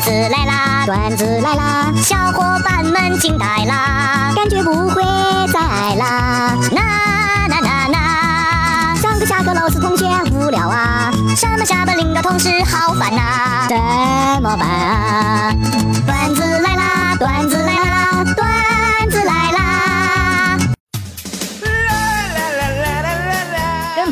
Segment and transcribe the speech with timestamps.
[0.00, 5.02] 子来啦，段子来啦，小伙伴们惊呆啦，感觉不会
[5.52, 6.54] 再爱啦。
[6.70, 6.80] 呐
[7.48, 13.76] 呐呐呐，上课下课老师同学无聊啊，上班下班领导同事好烦呐，怎
[14.42, 15.52] 么办啊？
[16.06, 17.56] 段子来啦，段子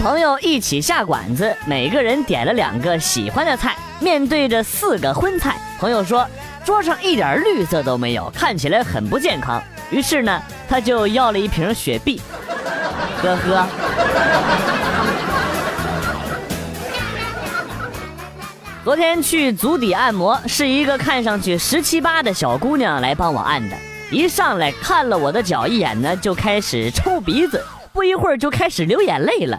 [0.07, 6.25] 朋友一起下馆子，每个人点了两个喜欢的菜，面对着四个荤菜，朋友说
[6.65, 9.61] 桌上一点绿色都没有，看起来很不健康。
[9.91, 12.21] 于是呢，他就要了一瓶雪碧，
[13.21, 13.67] 呵呵。
[18.85, 23.77] 昨天去足底按摩，是一个看上去十七八的小姑娘来帮我按的。
[24.13, 27.61] 一上来看了我的脚一眼呢，就开始抽鼻子，
[27.97, 29.59] 不一会儿就开始流眼泪了。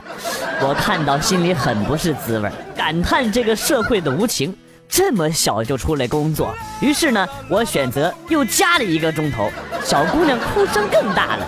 [0.61, 4.55] 我看到心里很不是滋味，感叹这个社会的无情，
[4.87, 6.55] 这么小就出来工作。
[6.79, 9.49] 于是呢，我选择又加了一个钟头。
[9.83, 11.47] 小姑娘哭声更大了，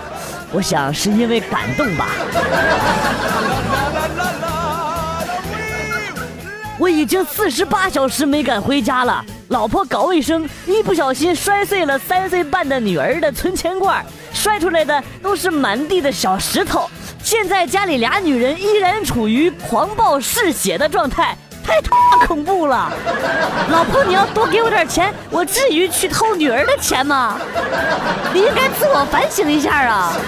[0.52, 2.08] 我想是因为感动吧。
[6.80, 9.24] 我已经四十八小时没敢回家了。
[9.50, 14.04] 老婆搞卫生，一不小心摔碎了三岁半的女儿的存钱罐，
[14.40, 16.90] 摔出来的都是满地的小石头。
[17.22, 22.90] 现在家里俩女人依然处于狂暴嗜血的状态，太他妈恐怖了。
[23.70, 27.38] 老婆，你要多给我点钱，我至于去偷女儿的钱吗？
[28.34, 30.14] 你应该自我反省一下啊。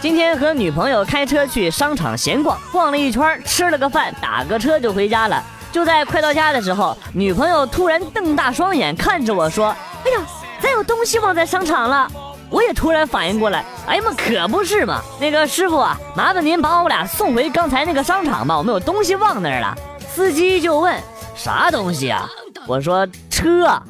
[0.00, 5.42] 今天和女朋友开车去商场闲逛，逛了一圈，吃了个饭，打个车就回家了。
[5.72, 10.26] 就在快到家的时候，女朋友突然瞪大双眼看着我说：“哎呀，
[10.60, 12.10] 咱有东西忘在商场了。”
[12.50, 15.00] 我也突然反应过来，哎呀妈，可不是嘛！
[15.20, 19.72] 那个师傅啊，麻烦您把我俩送回刚才那个商场吧，我们有东西忘那儿了。
[20.12, 20.92] 司机就问
[21.36, 22.28] ：“啥东西啊？”
[22.66, 23.80] 我说：“车。”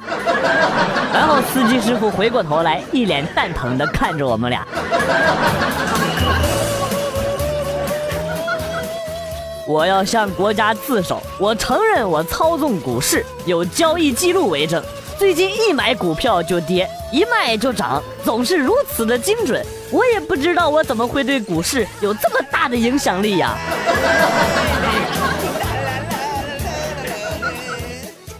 [1.15, 4.67] 然后司机师傅回过头来，一脸蛋疼的看着我们俩。
[9.71, 14.83] 我要向国家自首，我承认我操纵股市，有交易记录为证。
[15.17, 19.65] 最近一买股票就跌，一卖就涨，总是如此的精准。
[19.93, 23.57] 我也不知道我怎么会对股市有这么大的影响力呀。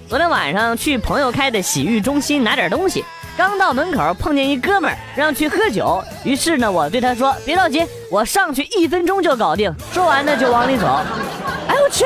[0.09, 3.05] 昨天晚上去朋友开的洗浴中心拿点东西，
[3.37, 10.87] 刚到门口碰见一哥们儿让去喝酒，于是呢我对他说：“别着急，我上去一分钟就搞定。”说完呢就往里走。
[11.67, 12.05] 哎我去，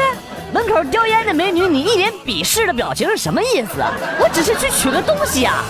[0.53, 3.91] 门口叼烟的美女，你一脸鄙视的表情是什么意思啊？
[4.21, 5.65] 我只是去取个东西呀。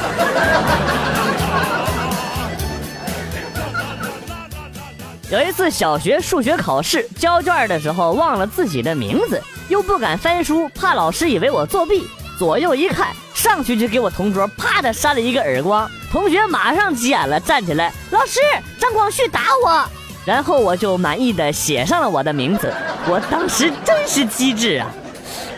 [5.30, 12.06] 有一次小学数学考试交卷的时候忘了自己的名字，又不敢翻书，怕老师以为我作弊。
[12.38, 13.08] 左右一看，
[13.44, 15.86] 上去就给我同桌啪的扇了一个耳光。
[16.10, 18.40] 同学马上急眼了，站起来，老师
[18.80, 19.84] 张广旭打我。
[20.24, 22.72] 然后我就满意的写上了我的名字。
[23.06, 24.88] 我当时真是机智啊！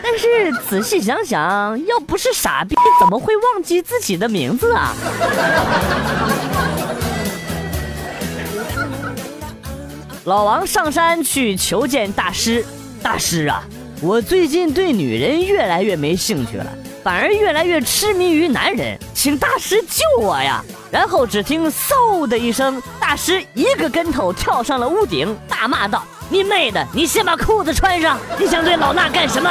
[0.03, 4.93] 但是仔细想想，要不是傻逼，怎么会忘记自己的名字啊？
[10.25, 12.65] 老王上山去求见大师，
[13.01, 13.63] 大师啊，
[14.01, 16.67] 我最近对女人越来越没兴趣了，
[17.07, 20.61] 反而越来越痴迷于男人，请大师救我呀！
[20.91, 26.85] 然后只听嗖的一声，大师一个跟头跳上了屋顶，大骂道：“你妹的！
[26.91, 28.19] 你先把裤子穿上！
[28.37, 29.49] 你想对老衲干什么？”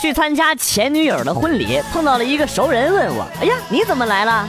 [0.00, 4.48] 去参加前女友的婚礼，碰到了一个熟人，问我：“哎呀，你怎么来了？”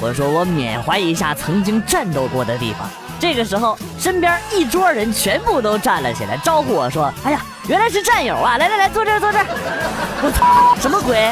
[0.00, 2.88] 我说：“我缅怀一下曾经战斗过的地方。”
[3.20, 8.56] 这个时候，身边一桌人全部都站了起来，招呼我说：“哎呀，原来是战友啊！
[8.56, 9.44] 来来来，坐这儿，坐这儿。
[10.24, 11.30] ”我操，什么鬼？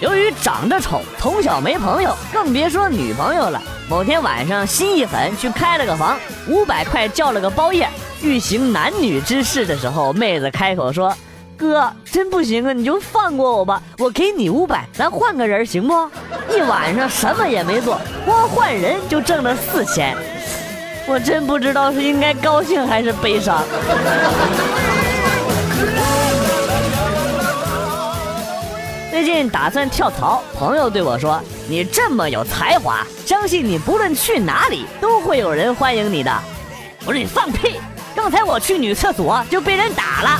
[0.00, 3.62] 由于长得丑，从小没朋友，更别说女朋友了。
[3.88, 6.18] 某天晚上心一狠，去开了个房，
[6.48, 7.88] 五百块叫了个包夜。
[8.22, 11.14] 欲行男女之事的时候，妹子开口说
[11.60, 15.92] ：“哥，真不行啊，你就放过我吧，我给你五百，咱换个人行不？”
[16.50, 20.16] 一晚上什么也没做，光换人就挣了四千。
[21.06, 23.62] 我真不知道是应该高兴还是悲伤。
[29.10, 36.32] 最近打算跳槽，朋友对我说：“你这么有才华，相信你不论去哪里都会有人欢迎你的。”
[37.04, 37.78] 我说：“你放屁！
[38.22, 40.38] 刚才我去女厕所就被人打了。”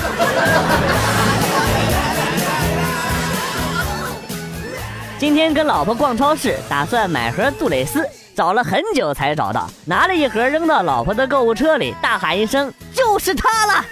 [5.18, 13.82] 今天跟老婆逛超市，打算买盒杜蕾斯，找了很久才找到，拿了一盒扔到老婆的购物车里，大喊一声：“就是它了！”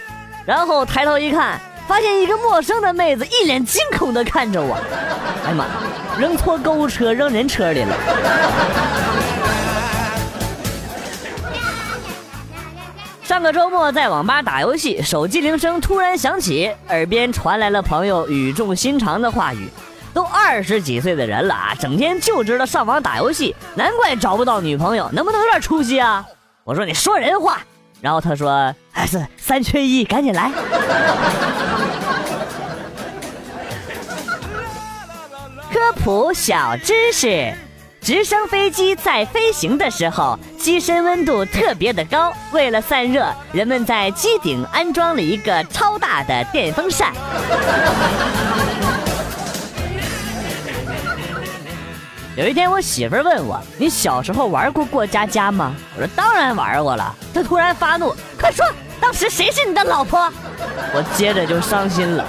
[0.45, 4.77] 然后抬头一看，发现一个陌生的妹子一脸惊恐地看着我。
[5.47, 5.65] 哎呀妈，
[6.19, 7.97] 扔错购物车，扔人车里了。
[13.29, 19.69] 上个周末在网吧打游戏，手机铃声突然响起，耳边传来了朋友语重心长的话语。
[20.15, 26.25] 都二十几岁的人了啊，整天就知道上网打游戏，难怪找不到女朋友，能不能有点出息啊？
[26.65, 27.59] 我说你说人话，
[28.01, 30.51] 然后他说还是三缺一，赶紧来。
[35.71, 37.53] 科普小知识：
[38.09, 47.13] 直升飞机在飞行的时候，机身温度特别的高，为了散热，人们在机顶安装了一个超大的电风扇。
[52.35, 58.65] 有一天，我媳妇问我：“你小时候玩过过家家吗？”我说：“当然玩过了。”她突然发怒：“快说，
[58.99, 60.33] 当时谁是你的老婆？”
[60.97, 62.25] 我接着就伤心了：“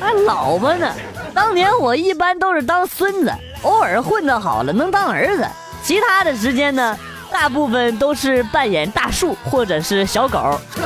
[0.00, 0.90] 啊，老婆呢？
[1.34, 3.30] 当年我一般都是当孙子，
[3.62, 5.46] 偶尔混得好了能当儿子，
[5.82, 6.96] 其他的时间呢，
[7.30, 10.58] 大部分都是扮演大树或者是小狗。”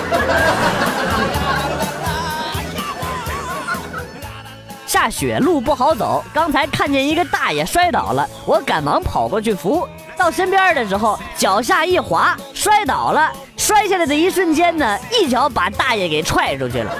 [4.86, 9.88] 下雪路不好走，刚才看见一个大爷摔倒了，我赶忙跑过去扶。
[10.16, 13.32] 到身边的时候，脚下一滑，摔倒了。
[13.56, 16.92] 摔下来的一瞬间呢，一脚把大爷给踹出去了。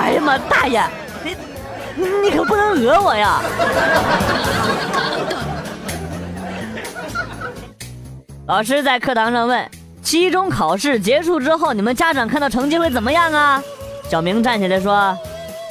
[0.00, 0.82] 哎呀妈，大爷，
[2.22, 3.40] 你可不能讹我呀！
[8.46, 9.70] 老师在课堂上问：
[10.02, 13.62] 期中考试结束之后，你们家长看到成绩会怎么样啊？
[14.10, 15.16] 小明站起来说。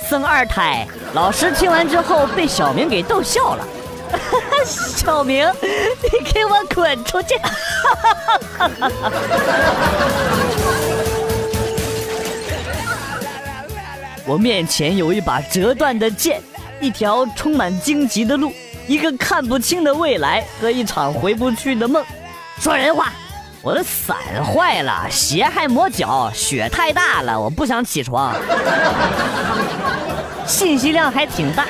[0.08, 3.64] 生二胎，老师听完之后被小明给逗笑了。
[4.66, 7.36] 小明，你给我滚出去！
[14.30, 16.40] 我面前有一把折断的剑，
[16.80, 18.54] 一条充满荆棘的路，
[18.88, 22.06] 一个看不清的未来和一场回不去的梦。
[22.60, 23.12] 说人话，
[23.64, 24.16] 我的伞
[24.46, 28.36] 坏了，鞋还磨脚，雪太大了，我不想起床。
[30.46, 31.66] 信息量还挺大。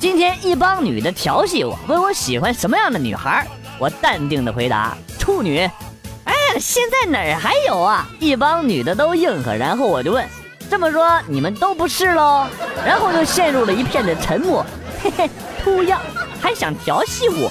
[0.00, 3.46] 今天一帮女的调戏我，问我喜欢什么样的女孩，
[3.78, 5.68] 我淡定的回答：处女。
[6.58, 8.06] 现在哪儿还有啊？
[8.20, 10.26] 一帮女的都应和，然后我就问：
[10.70, 12.46] 这么说你们都不是喽？
[12.86, 14.64] 然后就陷入了一片的沉默。
[15.02, 15.30] 嘿嘿，
[15.62, 16.00] 秃样，
[16.40, 17.50] 还想调戏我？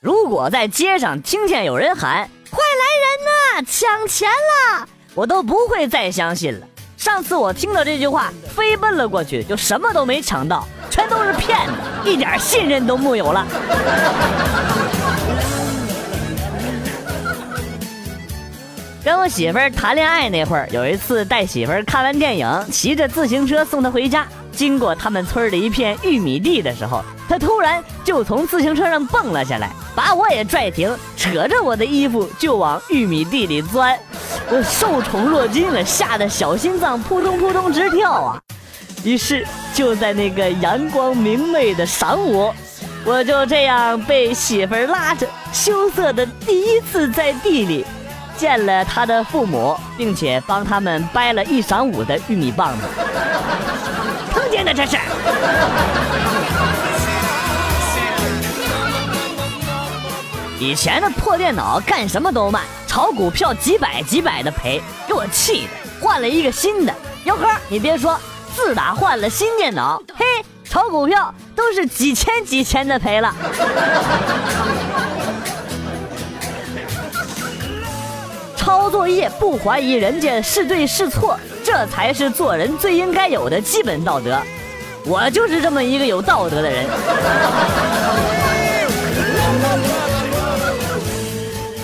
[0.00, 6.66] 如果在街上听见有人喊“快来人呐，抢钱啦”，我都不会再相信了。
[6.96, 10.66] 上次我听到这句话，飞奔了过去，就什么都没抢到，
[11.30, 13.46] 是骗子，一点信任都木有了。
[19.04, 24.26] 跟我媳妇儿谈恋爱那会儿，有一次带媳妇儿看完电影，骑着自行车送她回家。
[24.52, 33.98] 经过他们村的一片玉米地的时候，他突然就从自行车上蹦了下来，把我也拽停，扯着我的衣服就往玉米地里钻。
[34.50, 38.38] 我受宠若惊了，吓得小心脏扑通扑通直跳啊！
[39.02, 39.46] 于是
[39.80, 42.52] 就在那个阳光明媚的晌午，
[43.02, 47.86] 我就这样被媳妇儿拉着，羞涩的第一次在地里
[48.36, 52.84] 见了他的父母，并且帮他们掰了一晌午的玉米棒子。
[54.34, 54.98] 坑爹的这是！
[60.58, 65.70] 以前的破电脑干什么都慢，炒股票几百几百的赔，给我气的，
[66.02, 66.94] 换了一个新的。
[67.24, 68.20] 哟呵，你别说，
[68.64, 70.24] 自打换了新电脑，嘿，
[70.64, 73.34] 炒股票都是几千几千的赔了。
[78.54, 81.38] 抄作业不怀疑人家是对是错。
[81.64, 84.38] 这才是做人最应该有的基本道德，
[85.04, 86.86] 我就是这么一个有道德的人。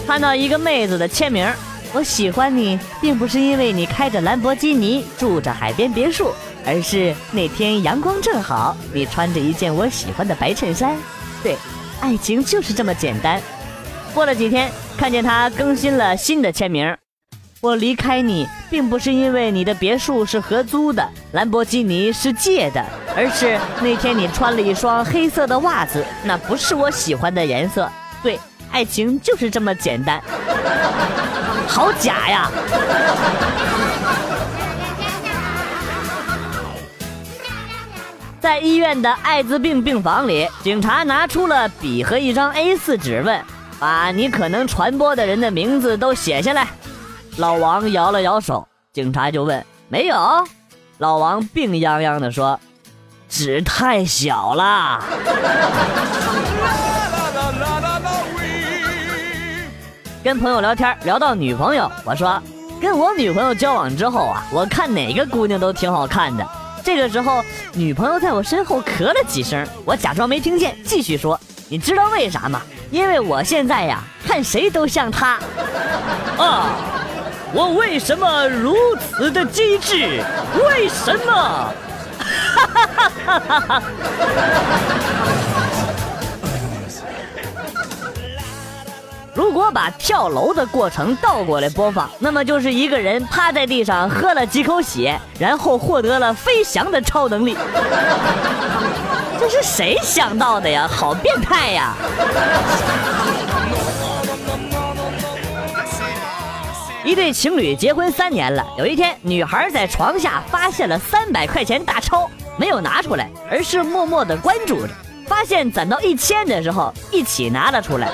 [0.06, 1.50] 看到一个妹子的签名，
[1.92, 6.34] 我喜欢你，并不是因为你开着兰博基尼，住着海边别墅，
[6.66, 10.96] 而是那天阳光正好，你穿着一件我喜欢的白衬衫。
[11.42, 11.56] 对，
[12.00, 13.40] 爱情就是这么简单。
[14.12, 16.96] 过了几天，看见他更新了新的签名。
[17.60, 22.84] 我离开你，并不是因为你的别墅是合租的，兰博基尼是借的，
[23.16, 27.90] 而是那天你穿了一双黑色的袜子，那不是我喜欢的颜色。
[28.22, 28.38] 对，
[28.70, 30.22] 爱情就是这么简单。
[31.66, 32.50] 好假呀！
[38.46, 43.42] 在医院的艾滋病病房里，警察拿出了笔和一张 A4 纸，问
[43.80, 46.68] ：“把你可能传播的人的名字都写下来。”
[47.38, 50.16] 老王摇了摇手，警察就问：“没有？”
[50.98, 52.60] 老王病殃殃地说
[53.28, 55.02] ：“纸太小了。”
[60.22, 62.40] 跟朋友聊天聊到女朋友，我说
[62.80, 66.46] ：“跟我女朋友交往之后啊，我看哪个姑娘都挺好看的。”
[66.86, 71.38] 这个时候，女朋友在我身后咳了几声，我假装没听见，继续说
[71.68, 72.62] ：“你知道为啥吗？
[72.92, 75.36] 因为我现在呀，看谁都像他。
[76.38, 76.70] 啊，
[77.52, 80.22] 我为什么如此的机智？
[80.68, 81.32] 为什么？”
[82.54, 83.82] 哈哈哈哈哈哈！
[89.36, 97.54] 如果把跳楼的过程倒过来播放，那么就是一个人趴在地上喝了几口血，然后获得了飞翔的超能力。
[99.38, 100.88] 这是谁想到的呀？
[100.90, 101.92] 好变态呀！
[107.04, 112.26] 一对情侣结婚三年了，有一天，女孩在床下发现了三百块钱大钞，
[112.56, 114.94] 没有拿出来，而是默默的关注着。
[115.26, 118.08] 发现攒到一千的时候，一起拿了出来。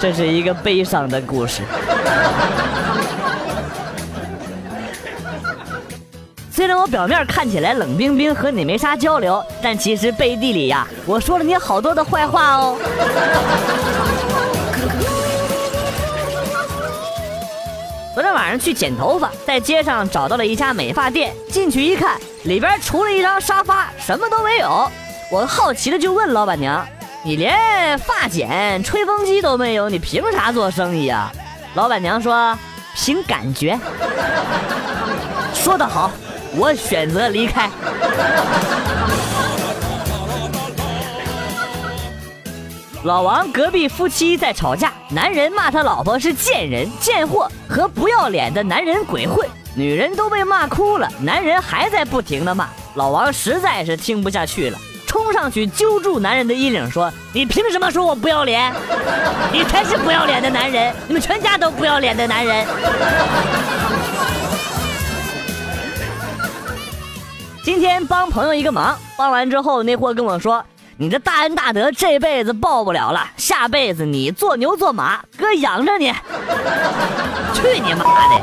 [0.00, 1.62] 这是一个悲伤的故事。
[6.50, 12.78] 虽然我表面看起来冷冰冰，和你没啥交流，但其实背地里呀，我说了你好多的坏话哦。
[18.14, 24.90] 昨天晚上去剪头发，在街上找到了一家美发店，进去一看，里边除了一张沙发，什么都没有。
[25.30, 26.86] 我好奇的就问老板娘。
[27.22, 31.30] 你连发剪、吹风机都没有，你凭啥做生意啊？
[31.74, 32.58] 老板娘说
[32.96, 33.78] ：“凭感觉。
[35.52, 36.10] ”说得好，
[36.56, 37.70] 我选择离开。
[43.04, 54.78] 老王隔壁夫妻在吵架，男人骂他老婆是贱人、贱货和不要脸的男人鬼混，女人都被骂哭了，男人还在不停的骂，老王实在是听不下去了。
[55.10, 58.72] 冲上去揪住男人的衣领，说：“你凭什么说我不要脸？
[59.52, 60.94] 你才是不要脸的男人！
[61.08, 62.64] 你们全家都不要脸的男人！”
[67.64, 70.64] 今天帮朋友一个忙，帮完之后，那货跟我说
[70.96, 76.14] ：“你这大恩大德这辈子报不了了，下辈子你做牛做马，哥养着你。”
[77.52, 78.40] 去你妈的！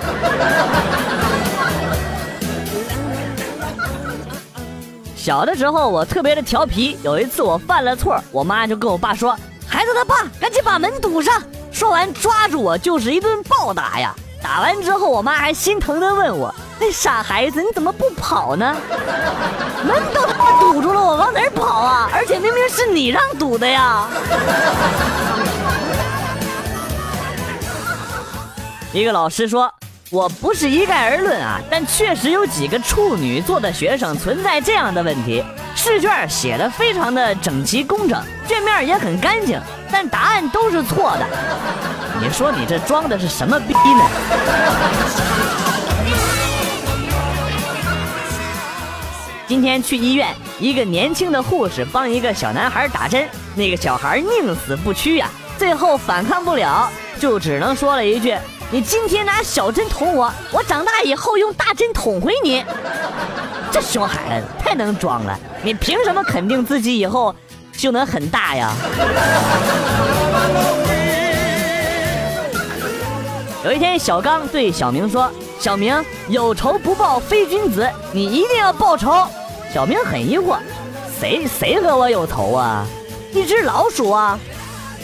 [5.27, 14.15] 小的时候我特别的调皮，有一次我犯了错，我妈就跟我爸说：“孩子他爸，赶紧把门堵上。”说完抓住我就是一顿暴打呀。
[14.41, 18.73] 打完之后，我妈还心疼的问我：“那傻孩子，你怎么不跑呢？
[19.83, 22.09] 门都他妈堵住了，我往哪儿跑啊？
[22.13, 24.07] 而且明明是你让堵的呀！”
[28.93, 29.76] 一个老师说。
[30.09, 35.43] 我不是一概而论啊，但确实有几个处女座的学生存在这样的问题：
[35.75, 39.59] 试卷写的非常的整齐工整，卷面也很干净，
[39.91, 41.27] 但答案都是错的。
[42.23, 44.09] 你说你这装的是什么逼呢？
[49.45, 58.37] 今天去医院，一个年轻的护士帮一个小男孩打针，那个小孩宁死不屈呀，最后反抗不了，就只能说了一句。
[58.69, 62.65] 你今天拿小针捅我，我长大以后用大针捅回你。
[63.71, 67.33] 这熊孩子太能装了，你凭什么肯定自己以后
[67.71, 68.73] 就能很大呀？
[73.63, 79.25] 有一天，小刚对小明说：“小明，有仇不报非君子，你一定要报仇。”
[79.73, 80.57] 小明很疑惑
[81.17, 82.85] ：“谁谁和我有仇啊？
[83.33, 84.37] 一只老鼠啊？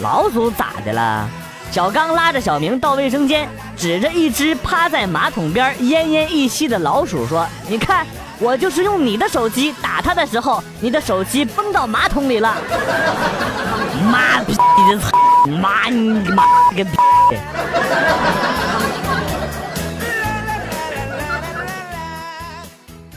[0.02, 1.30] 老鼠咋的了？”
[1.74, 8.06] 小刚拉着小明到卫生间，指着一只趴在马桶边奄奄一息的老鼠说：“你看，
[8.38, 12.56] 我就是用你的手机打它的时候，你的手机崩到马桶里了。
[14.06, 15.18] ”妈逼的操！
[15.48, 16.44] 妈你妈
[16.78, 16.92] 个逼！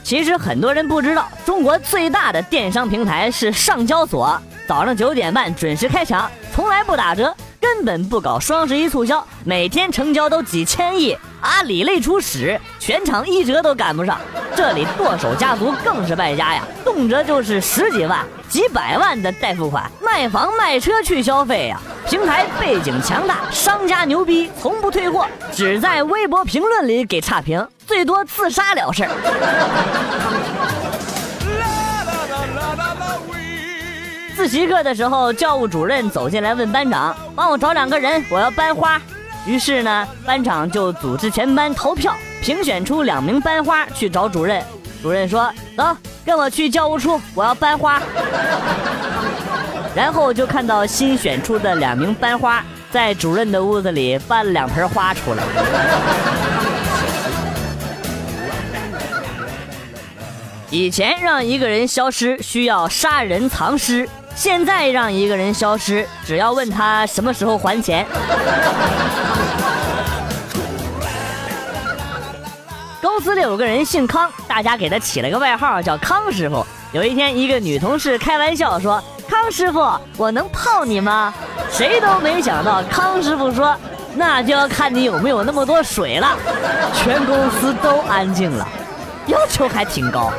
[0.03, 7.37] 其实很多人不知道，中国最大的电商平台是上交所，早上九点半准时开抢，从来不打折。
[7.67, 14.21] 根本不搞双十一促销，每天成交都几千亿，阿里累出屎，全场一折都赶不上。
[14.55, 21.81] 这里剁手家族更是败家呀，动辄就是十几万、几百万的代付款，卖房卖车去消费呀。
[22.09, 29.11] 平台背景强大，商家牛逼，从不退货，只在微博评论里给差评，最多自杀了事儿。
[34.47, 38.97] 自习课的时候，教务主任走进来问班长：“帮我找两个人，我要班花。”
[39.45, 44.63] 于是呢，班长就组织全班投票，评选出两名班花去找主任。
[45.03, 45.85] 主任说：“走，
[46.25, 48.01] 跟我去教务处，我要班花。
[49.97, 52.63] ”然后就看到新选出的两名班花
[52.93, 55.43] 在主任的屋子里搬了两盆花出来。
[60.71, 64.09] 以前让一个人消失需要杀人藏尸。
[64.37, 68.07] 现在让一个人消失，只要问他什么时候还钱。
[73.01, 76.65] 公司里有个人姓康，大家给他起了个外号叫康师傅。
[76.93, 81.33] 有一天，一个女同事开玩笑说：“康师傅，我能泡你吗？”
[81.73, 83.75] 谁都没想到，康师傅说
[84.15, 86.37] ：“那就要看你有没有那么多水了。”
[86.95, 88.69] 全公司都安静了，
[89.29, 90.31] 要求还挺高。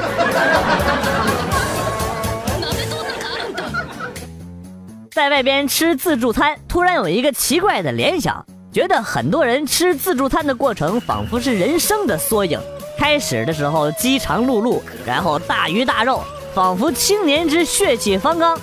[5.17, 12.59] 在外边吃自助餐，突然有一个奇怪的联想，觉得很多人吃自助餐的过程仿佛是人生的缩影。
[12.99, 16.21] 开始的时候饥肠辘辘，然后大鱼大肉，
[16.53, 18.55] 仿佛青年之血气方刚；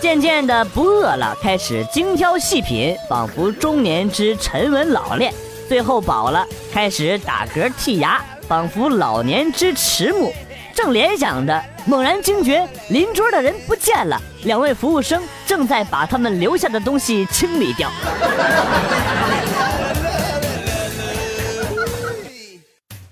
[0.00, 5.30] 渐渐的不饿了，开始精挑细品，仿佛中年之沉稳老练；
[5.68, 8.18] 最后饱了，开始打嗝剔牙，
[8.48, 10.32] 仿佛老年之迟暮。
[10.74, 17.90] 正联想着，猛然惊觉邻桌的人不见了，两位服务生正在把他们留下的东西清理掉。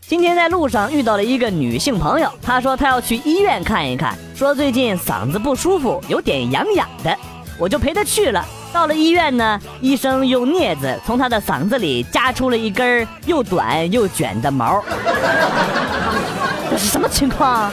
[0.07, 7.17] 今天在路上遇到了一个女性朋友，她说她要去医院看一看，说最近嗓子不舒服，有点痒痒的，
[7.57, 8.45] 我就陪她去了。
[8.73, 14.83] 到了医院呢，医生用镊子从她的嗓子里夹出了一根又短又卷的毛。
[16.71, 17.73] 这是什么情况？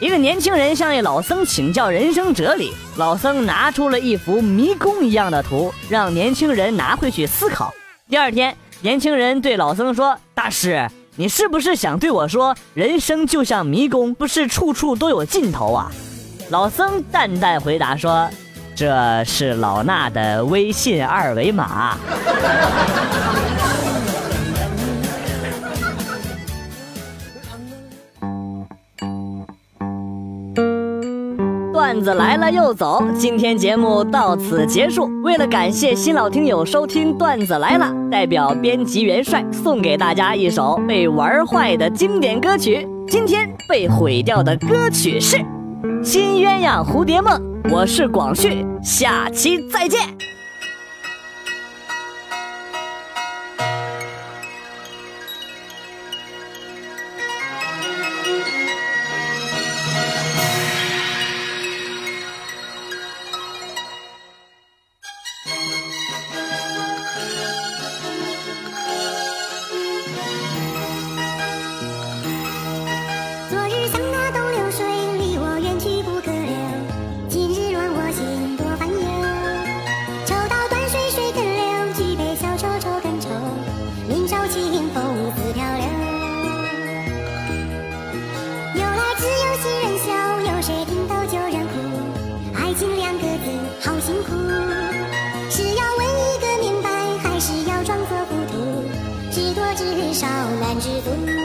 [0.00, 7.72] 一个年轻人向一老僧请教人生哲理，老僧拿出了一幅迷宫一样的图，让年轻人拿回去思考。
[8.08, 15.90] 第二天，年轻人对老僧说：“大师，你是不是想对我说，人生就像迷宫，不是处处都有尽头啊？”
[16.50, 18.28] 老僧淡淡回答说。
[18.76, 21.98] 这是老衲的微信二维码。
[31.98, 35.10] 段子来了又走，今天节目到此结束。
[35.24, 42.86] 为了感谢新老听友收听《段子来了》，代表编辑元帅送给大家一首被玩坏的经典歌曲。
[43.08, 45.36] 今天被毁掉的歌曲是
[46.04, 47.36] 《新鸳鸯蝴蝶梦》。
[47.74, 50.27] 我是广旭，下期再见。
[100.70, 101.37] Anh.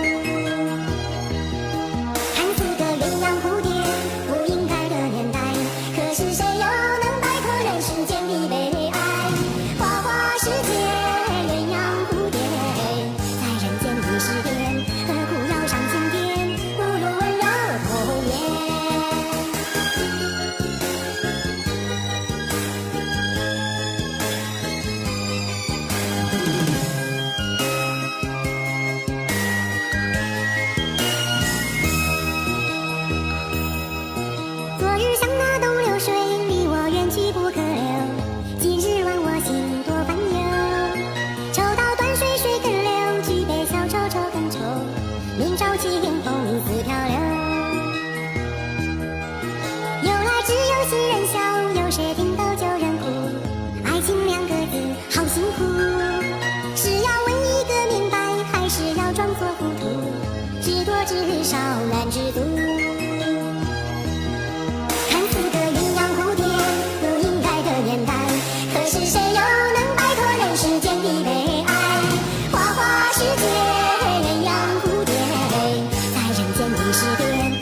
[77.18, 77.53] the